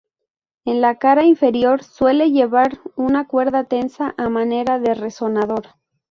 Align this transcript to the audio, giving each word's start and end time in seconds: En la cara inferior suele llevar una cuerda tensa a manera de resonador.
En 0.65 0.81
la 0.81 0.95
cara 0.97 1.25
inferior 1.25 1.83
suele 1.83 2.31
llevar 2.31 2.79
una 2.95 3.27
cuerda 3.27 3.65
tensa 3.65 4.15
a 4.17 4.29
manera 4.29 4.79
de 4.79 4.95
resonador. 4.95 5.75